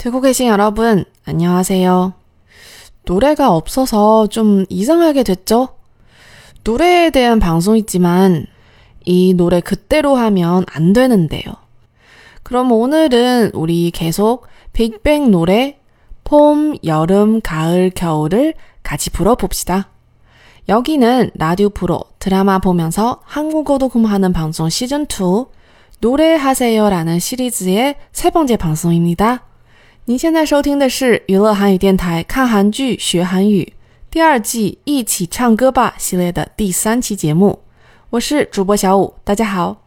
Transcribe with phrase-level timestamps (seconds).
[0.00, 2.14] 듣고 계신 여러분, 안녕하세요.
[3.04, 5.68] 노래가 없어서 좀 이상하게 됐죠?
[6.64, 8.46] 노래에 대한 방송이지만
[9.04, 11.42] 이 노래 그대로 하면 안 되는데요.
[12.42, 15.78] 그럼 오늘은 우리 계속 빅뱅 노래
[16.24, 19.90] 봄, 여름, 가을, 겨울을 같이 불어봅시다.
[20.70, 25.48] 여기는 라디오 프로 드라마 보면서 한국어도 공부하는 방송 시즌2
[26.00, 29.49] 노래하세요라는 시리즈의 세 번째 방송입니다.
[30.10, 33.74] 您现在收听的是娱乐韩语电台看韩剧学韩语
[34.10, 37.60] 第二季一起唱歌吧系列的第三期节目，
[38.10, 39.82] 我是主播小五，大家好。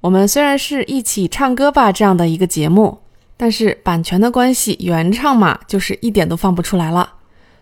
[0.00, 3.00] 我们虽然是一起唱歌吧这样的一个节目，
[3.36, 7.16] 但是版权的关系，原唱嘛就是一点都放不出来了，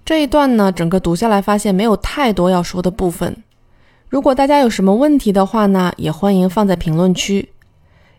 [0.04, 3.36] 这一段呢，整个读下来发现没有太多要说的部分。
[4.08, 7.50] 如果大家有什么问题的话呢，也欢迎放在评论区。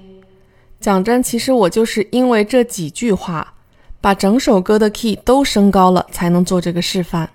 [0.79, 3.53] 讲真，其实我就是因为这几句话，
[4.01, 7.29] 把整首歌的 key 都升高了，才能做这个示范。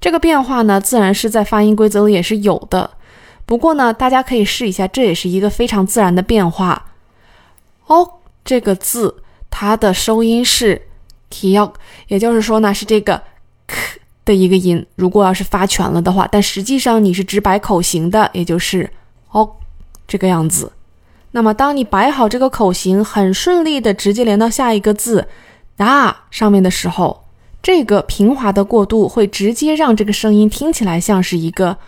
[0.00, 2.90] 这个变化呢，自然是在发音规则里也是有的。
[3.44, 6.86] 不过呢，大家可以试一下，这也是一个非常自然的变化。
[7.86, 10.88] 哦，这个字它的收音是
[11.30, 11.72] kio，
[12.08, 13.22] 也就是说呢，是这个
[13.68, 14.00] k。
[14.26, 18.90] 的一个音，如果要是发全了的话，但实际上你是只摆口型的，也就是
[19.30, 19.50] 哦
[20.06, 20.72] 这个样子。
[21.30, 25.28] 那么当你摆好这个口型，很顺利的直接连到下一个字
[25.78, 27.24] 啊上面的时候，
[27.62, 31.78] 这个平滑的过渡会直接让这个声音听起来像是一个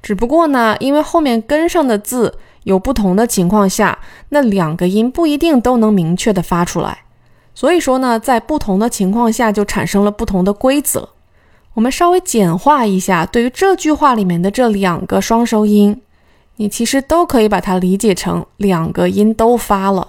[0.02, 4.00] 只不过呢，因为后面跟上的字有不同的情况下，
[4.30, 7.00] 那两个音不一定都能明确的发出来。
[7.57, 11.09] 所以说呢，在不同的情况下就产生了不同的规则。
[11.73, 16.03] 我们稍微简化一下，对于这句话里面的这两个双收音，
[16.57, 20.09] 你其实都可以把它理解成两个音都发了。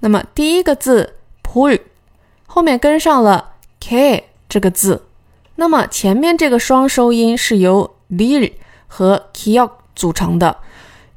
[0.00, 1.78] 那么第一个字 pull。
[2.46, 5.04] 后面跟上了 k 这个字，
[5.56, 8.52] 那么前面这个双收音是由 lir
[8.88, 10.58] 和 kiok 组成的，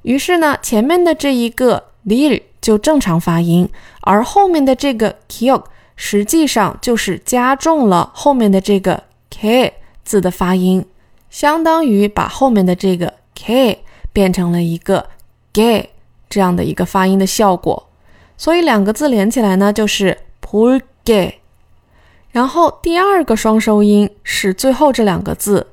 [0.03, 3.69] 于是呢，前面的这一个 lir 就正常发音，
[4.01, 5.65] 而后面的这个 kiok
[5.95, 9.71] 实际上就是加重了后面的这个 k
[10.03, 10.83] 字的发音，
[11.29, 15.09] 相当于把后面的这个 k 变成了一个
[15.53, 15.91] gay
[16.27, 17.87] 这样的一个发音的效果，
[18.35, 20.81] 所以两个字连起来呢，就是 pull。
[21.05, 21.35] 给，
[22.31, 25.67] 然后第二个双收音是最后这两个字，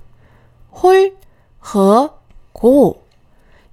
[0.69, 1.15] 灰
[1.59, 2.17] 和
[2.53, 2.99] 고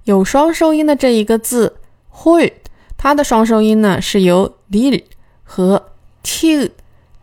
[0.04, 1.76] 有双收音的这一个字，
[2.08, 2.59] 灰，
[3.02, 5.02] 它的双声音呢，是由 li
[5.42, 5.82] 和
[6.22, 6.70] tu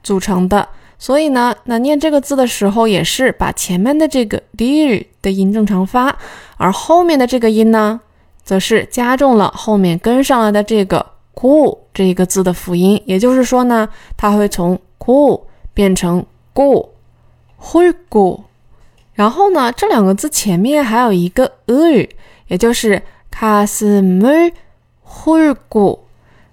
[0.01, 6.17] 组成的，所以呢，那念这个字的时候，也是把前面的这个 li 的音正常发，
[6.57, 8.01] 而后面的这个音呢，
[8.43, 13.87] 则是加重了后面跟上来的这个 cool 这一个字的辅音，也就是说呢，
[14.17, 15.43] 它会从 cool
[15.75, 18.45] 变成 go，hui go。
[19.13, 22.07] 然后呢，这两个字前面还有一个 u，
[22.47, 24.51] 也就是 kas-mu。
[25.06, 26.00] 홀 고。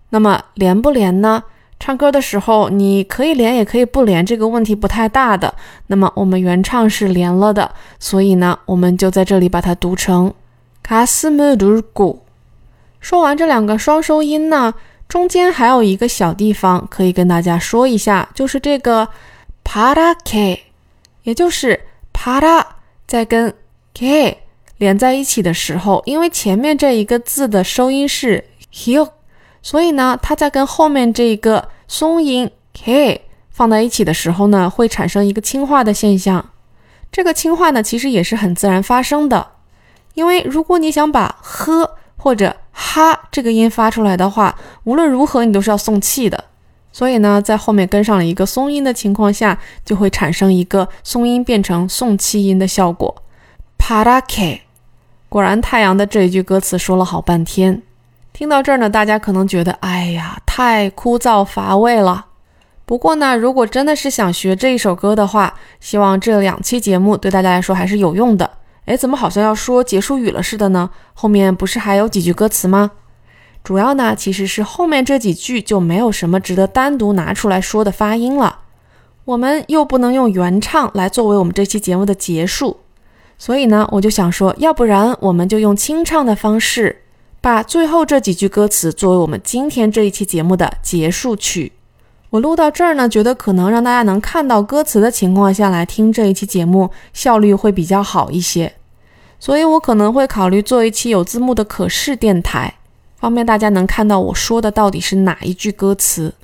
[0.10, 1.44] 那么连不连呢？
[1.80, 5.54] 唱歌的时候你可以连也可以不连，这个问题不太大的。
[5.88, 10.34] 那么我们原唱是连了的，所以呢，我们就在这里把它读成
[10.86, 12.18] 가슴을울 고。
[13.00, 14.74] 说完这两个双收音呢，
[15.08, 19.08] 中间还有一个小地方可以跟大家说一下，就是这个
[19.64, 20.64] 파라 K，
[21.24, 21.80] 也就是
[22.14, 22.66] 파라
[23.08, 23.54] 在跟
[23.94, 24.40] K
[24.79, 29.09] 连在一起的时候，因为前面这一个字的收音是 hi
[29.62, 36.50] 所以呢，它在跟后面这一个松音 K 放在一起的时候呢，会产生一个轻化的现象。
[37.11, 39.47] 这个轻化呢，其实也是很自然发生的，
[40.15, 46.44] 因为如果你想把呵或者哈这个音发出来的话，无论如何你都是要送气的。
[46.93, 53.15] 所以呢，在后面跟上了一个松音的情况下，就会产生一个松音变成送气音的效果。
[53.79, 54.60] ，parake
[55.34, 57.82] 果然太阳的这一句歌词说了好半天。
[58.32, 62.26] 听到这儿呢，大家可能觉得，哎呀，太枯燥乏味了。
[62.84, 68.48] 不过呢，如果真的是想学这一首歌的话，希望这两期节目对大家来说还是有用的。
[68.84, 70.88] 哎，怎么好像要说结束语了似的呢？
[71.14, 72.93] 后面不是还有几句歌词吗？
[73.64, 78.60] 主要呢，其实是后面这几句就没有什么值得单独拿出来说的发音了。
[79.24, 82.79] 我们又不能用原唱来作为我们这期节目的结束，
[83.38, 87.03] 所以呢，我就想说，要不然我们就用清唱的方式，
[87.41, 91.72] 把最后这几句歌词作为我们今天这一期节目的结束曲。
[92.31, 98.74] 我录到这儿呢，觉得可能让大家能看到歌词的情况下来听这一期节目，效率会比较好一些。
[99.38, 102.74] 所以我可能会考虑做一期有字幕的可视电台，
[103.17, 106.34] 方便大家能看到我说的到底是哪一句歌词。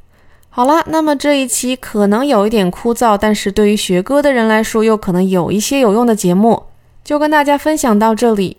[0.51, 6.65] 好了，那么这一期可能有一点枯燥，但是对于学歌的人来说，又可能有一些有用的节目，
[7.10, 8.58] 就跟大家分享到这里。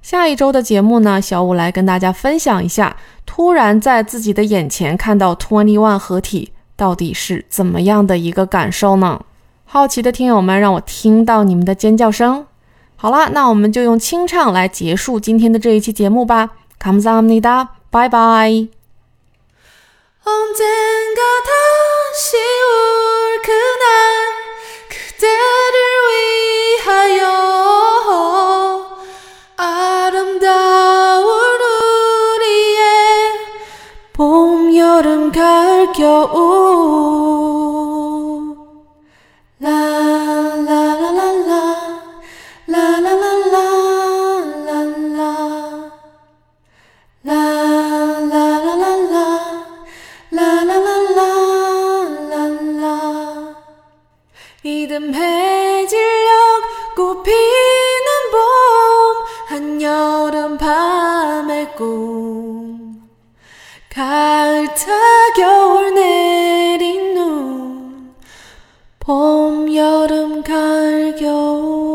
[0.00, 2.96] 下一周的节目呢，小五来跟大家分享一下，
[3.26, 6.52] 突然在自己的眼前看到 Twenty One 合体。
[6.76, 9.20] 到底是怎么样的一个感受呢？
[9.64, 12.46] 好奇的听友们，让我听到你们的尖叫声。
[12.94, 16.50] 好了，那我们就用清唱来结束今天的这一期节目吧。
[16.78, 18.68] 감사합니 다， 拜拜。
[20.22, 24.11] 언젠가 다시 올 그날
[36.03, 36.83] 라라라라라라
[54.63, 56.33] 이듬해질녘
[56.95, 58.37] 꽃피는 봄
[59.47, 62.62] 한여름 밤의 꿈
[63.93, 64.91] 가을 타
[65.35, 68.15] 겨울 내린 눈
[68.99, 71.92] 봄 여름 가을 겨울.